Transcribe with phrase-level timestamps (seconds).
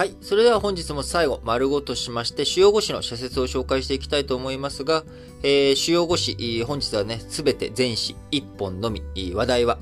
[0.00, 0.16] はい。
[0.22, 5.04] それでは本日も最後、丸ごとしまして、主要語詞の社説を紹介していきたいと思いますが、
[5.42, 9.02] えー、主要語詞、本日はね、すべて全詞一本のみ、
[9.34, 9.78] 話題は、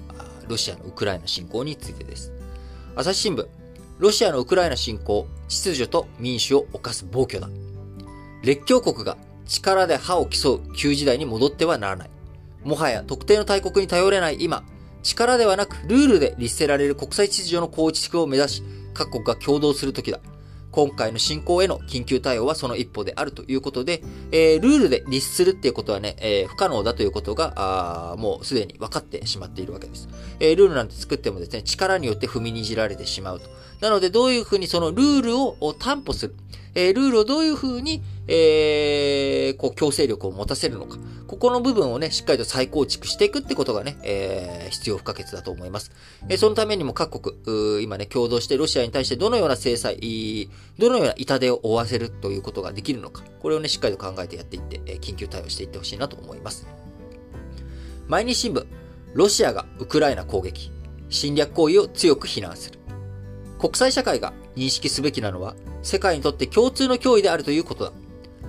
[0.49, 2.33] ロシアのウクライナ侵攻についてです。
[2.97, 3.47] 朝日新聞、
[4.01, 7.49] ロシアのウクライナ侵攻、秩序と民主を犯す暴挙だ。
[8.43, 9.17] 列強国が
[9.47, 12.11] 力で歯を競う旧時代に戻ってはならない。
[12.65, 14.65] もはや特定の大国に頼れない今、
[15.05, 18.63] 力ではなくルールで律せられる国際秩序の構築を目指し、
[18.99, 20.19] 各国が共同するときだ。
[20.73, 24.03] 今回の侵攻への緊急対応はその一歩であるということで、
[24.33, 27.55] えー、ルールで律するっていうことはね、えー、不可能だということが、
[28.13, 30.09] あもうすでに分かってしまっているわけです。
[30.41, 33.49] えー、ルールなんて作ってもですね、力によって踏みにじられてしまうと。
[33.81, 36.35] なので、どういうふうにそのルールを担保する。
[36.75, 40.99] えー、ルールをどういうふうに、えー、こう、強制力を持たせるのか。
[41.27, 45.93] ここの部分をね、しっかりと再構築していくってことがね、えー、必要不可欠だと思います。
[46.29, 53.25] えー、そのためにも各国、今ね、共同してロシアに対してどのような制裁、どのような痛手を負わせるということができるのか。
[53.41, 56.67] これをね、しっかりと考えてやっていって、え、緊急対応していってほしいなと思います。
[58.09, 58.67] 毎日新聞、
[59.15, 60.71] ロシアがウクライナ攻撃、
[61.09, 62.79] 侵略行為を強く非難する。
[63.59, 67.93] 国際社会が認識すべきなのは、世界にとって共通の脅威であるということだ。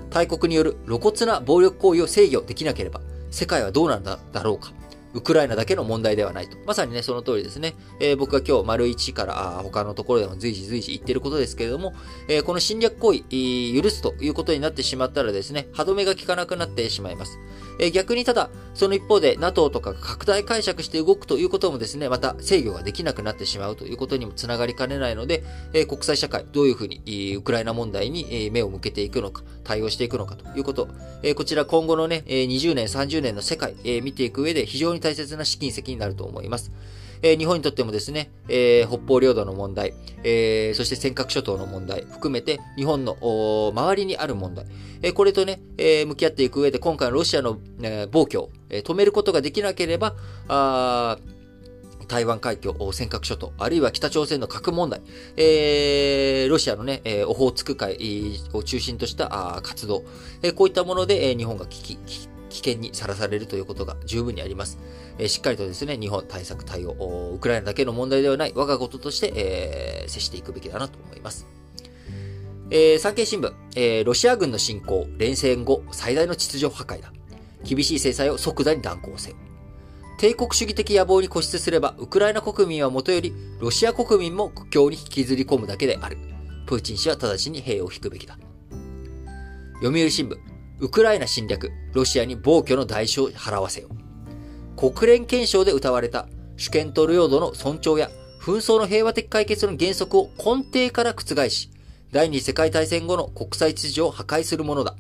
[0.09, 4.71] 大国による露骨な暴力行為を制御できなければ、世界はどうなんだろうか。
[5.13, 6.57] ウクライナだけの問題ではないと。
[6.65, 7.75] まさにね、その通りですね。
[7.99, 11.93] えー、僕が今日、丸1から他のところでも随時随時言ってることですけれども、
[12.27, 17.39] えー、この侵略行為、許すということになってしまったらですね、歯止めが効かなくなってしまいます。
[17.79, 25.43] え逆にただ、その一方で NATO とかが拡大解釈して動くということもですね、また制御ができなくなってしまうということにもつながりかねないので、
[25.73, 30.89] え国際社会、どういうふうにウクライナ問題に目を向けていくのか、対応していくのかということ、
[31.23, 36.71] えこちら今後のね、20年、30年の世界、え見ていく上で非常に大切な試金石になると思います。
[37.21, 43.17] えー、日本にとってもですね、えー、北方領土の問題、えー、そして尖閣諸島の問題含めて、日本の
[43.73, 44.65] 周りにある問題、
[45.01, 50.15] え、これとね、え、向き合っていく上で、今回のロシアの、え、暴挙、え、止めることができなければ、
[50.47, 51.17] あ
[52.09, 55.01] 台湾海峡、尖閣諸島、あるいは北朝鮮の核問題、
[55.37, 57.97] えー、ロシアのね、えー、オホーツク海
[58.51, 60.03] を中心としたあ活動、
[60.41, 64.77] えー、こういったもので、えー、日本が危機、危危険にさらされるということが十分にあります。
[65.17, 71.47] えー、しっかりとですね、日本対策対応、ウクライナだけの問題ではない我がこととして、えー、接していくべきだなと思います。
[72.71, 77.11] えー、産経新聞、えー、ロシア軍の侵攻、連戦後最大の秩序破壊だ。
[77.63, 79.37] 厳しい制裁を即座に断行せよ。
[80.19, 86.17] 帝国主義的野望に固執すれば、ウクライナ国民はもとより、ロシア国民も苦境に引きずり込むだけである。
[86.65, 88.37] プーチン氏は直ちに兵を引くべきだ。
[89.81, 90.37] 読売新聞、
[90.81, 93.89] ウクライナ侵略、ロシアに暴挙の代償を払わせよ。
[94.77, 98.09] 国連憲章で謳われた主権と領土の尊重や
[98.41, 101.69] 紛争の平和的解決の原則を根底から覆し、
[102.11, 104.95] 第二次世界大戦後の国際秩序を破壊するものだ。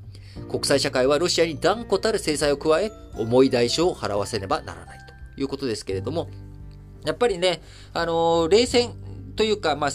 [0.49, 4.99] 国際社会はロシアに断固たる制裁を加え、重い代償を払わせねばならない
[5.35, 6.29] ということですけれども、
[7.05, 7.61] やっぱりね、
[7.93, 8.91] あのー、冷戦
[9.37, 9.91] というか、まあ、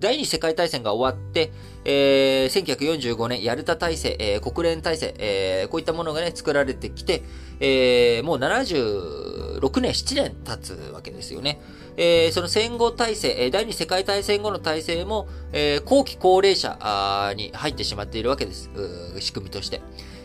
[0.00, 1.52] 第二次世界大戦が終わって、
[1.84, 7.22] えー、1945年、ヤルタ体制、えー、国連体制、えー、こういったものがね、作られてきて、
[7.60, 11.60] えー、もう76年、7年経つわけですよね。
[11.96, 18.70] えー、その戦後体制、第二次世界大戦後の体制も、えー、後期高齢者に入ってしまっているわけです。
[19.18, 19.80] 仕組みとして。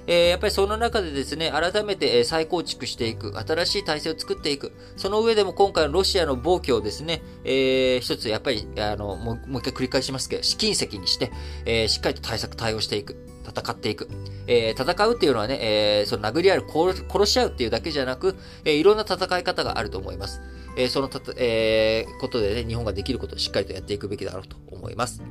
[0.07, 11.31] えー、やっぱりその中でですね、改めて再構築していく、新しい体制を作っていく、その上でも今回のロシアの暴挙をですね、えー、一つやっぱり、あの、もう一回繰り返しますけど、試金石にして、
[11.65, 13.17] えー、しっかりと対策対応していく。
[13.45, 14.07] 戦っていく。
[14.47, 16.65] えー、戦うっていうのはね、えー、その殴り合う、
[17.09, 20.41] 殺し合うっていうだけじゃなく、えー、いろんな戦い方があると思います。
[20.77, 25.21] えー、そのたた、え、ことでね、日本ができることをしっかりとやっていくべきだろうと思います。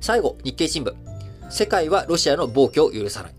[0.00, 0.94] 最後、日経新聞。
[1.50, 3.37] 世界はロシアの暴挙を許さない。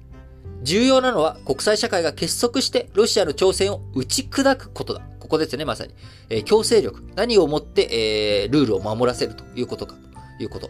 [0.61, 5.01] 重要なのは国際社会が結束してロシアの挑戦を打ち砕くことだ。
[5.19, 5.93] ここですね、まさに。
[6.29, 7.03] えー、強制力。
[7.15, 10.69] 何をもって、えー、ルールを守らせるということかということ。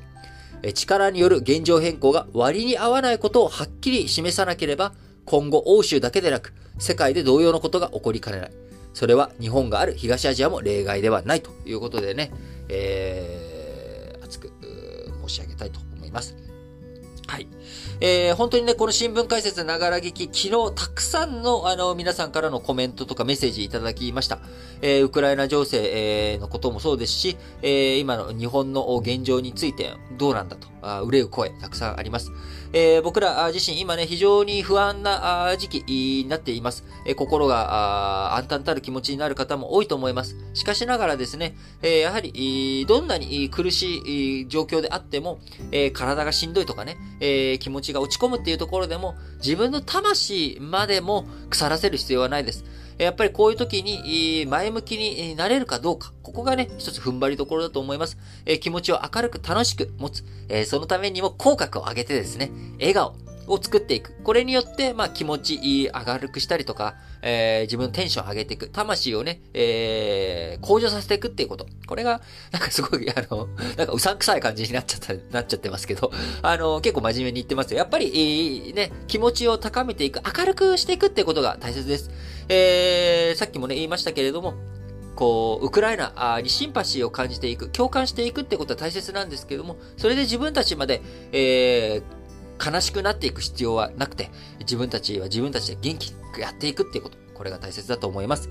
[0.62, 4.94] え、力による現状変更が割に合わないことをはっきり示さなければ、
[5.26, 8.52] 今後欧州だけでなく、世界で同様のことが起こりかねない。
[8.94, 12.32] それは日本がある東アジアも例外ではないということでね、
[12.68, 14.52] えー、熱く
[15.28, 16.49] 申し上げたいと思います。
[17.30, 17.48] はい。
[18.02, 24.40] えー、本当にね、この新聞解説ながら聞き、昨日たくさんの、あの、皆さんからのコメントとかメッセージいただきました。
[24.82, 25.78] えー、ウクライナ情勢、
[26.34, 30.68] えー、のこともそうですし、えー、今の日本の現状についてどうなんだと。
[30.82, 32.32] あ憂う声、たくさんあります。
[32.72, 36.84] えー、僕ら自身今ね、非常に不安な時期になっています。
[37.06, 40.36] えー、心が暗淡たる気持ちになる方も多いと思います。
[40.54, 45.40] しかしながらですね、えー、やはり、どんなに苦しい状況であっても、
[45.72, 52.64] え、体がしんどいとかね、え、気持ちが落ち込むっていうところでも、自分の魂までも腐らせる必要はないです。
[53.00, 58.18] やっぱりこういう時に前向きになれるかどうか、ここがね、一つ踏ん張りどころだと思います。
[58.46, 60.26] え気持ちを明るく楽しく持つ。
[60.50, 63.16] えそのためにも口角を上げてですね、笑顔、
[63.50, 64.14] を作っていく。
[64.24, 68.70] これによって、まあ気持ち明るくしたりとか、えー、自分のテンションを上げていく。
[68.70, 71.66] 魂をね、えー、向上させていくっていうこと。
[71.88, 76.12] これが、なんかすごい、あの、なんかうさんくさい感じになっちゃった、なっちゃってますけど、
[76.42, 77.80] あの、結構真面目に言ってますよ。
[77.80, 82.12] やっぱり、ね、気持ちを高めていく、明るくしていくってことが大切です。
[82.48, 84.54] えー、さっきもね、言いましたけれども、
[85.16, 91.02] こう、ウクライナにシンパシーを感じていく、共感していくってことは大切なんですけども、それで自分たちまで、
[91.34, 92.19] えー、
[92.64, 94.30] 悲しくなっていく必要はなくて、
[94.60, 98.50] 自分たちは自分たちで元気にやっていくっていうこと、これが大切だと思います。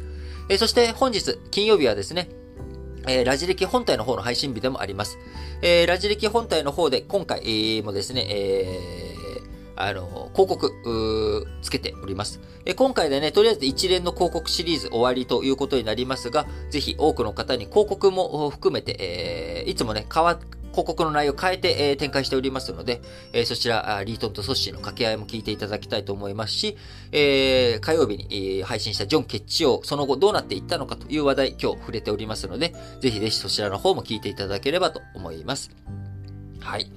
[0.49, 2.29] えー、そして本日、金曜日はですね、
[3.07, 5.19] えー、ラジ歴本体の方の配信日でもあります。
[5.63, 12.41] えー、ラジ歴本体の方で今回、もですね、えー、あの、広告、つけております。
[12.65, 20.39] え今回でね、とりあえず一連の広告シリーズ終わりということになりますが、ぜひ多くの方に広告も含めて、え、いつもね、変わっ、
[20.79, 23.01] 広告の内容を変えて、えー、展開しておりますので、
[23.33, 26.77] えー、そちら、リートンとソッシーの掛け合いも聞いていただきたいと思いますし、
[27.11, 35.71] えー、火曜日に、えー、配信したジョン・ケッチオ、その後どうなっていったのかという話題、今日触れておりますので、ぜひぜひそちらの方も聞いていただければと思います。
[36.61, 36.91] はい。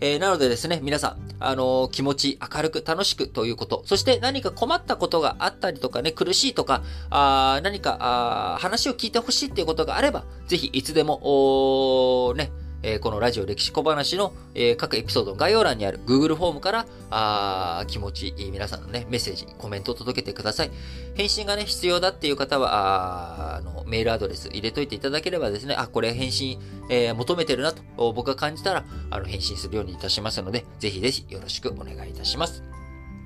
[0.00, 12.50] えー、なのでですね、皆さん、あのー、気持ち明るく楽しくということ、そして何か困ったことがあったりとかね、苦しいとか、あ何かあ話を聞いてほしいっていうことがあれば、ぜひいつでも、ね、
[12.82, 20.70] えー、このラジオ歴史小話の、えー、各エピソードの概要欄にある Google フォームから、あ気持ちいい、皆さんのね、メッセージ、コメントを届けてください。
[21.14, 32.62] 返信がね、必要だっていう方は、ああの、メールアドレス入れといていただければですね、あ、これ返信、えー、求めてるなと、僕が感じたら、あの、返信するようにいたしますので、ぜひぜひよろしくお願いいたします。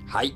[0.07, 0.35] はい。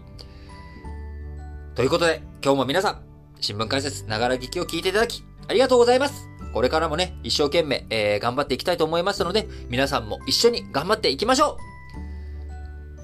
[1.75, 3.01] ということで、今日も皆さん、
[3.42, 6.39] 新聞解説、ながら聞きを聞いていただき、ありがとうございます。
[6.54, 11.57] これからもね、一生懸命、えー、頑張っていきたいと思いますので、皆さんも一緒に頑張っていきましょ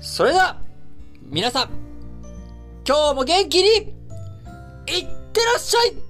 [0.01, 0.03] う。
[0.03, 0.62] それでは、
[1.30, 1.69] 皆さん、
[2.88, 6.05] 今日も元気に、いってらっしゃい！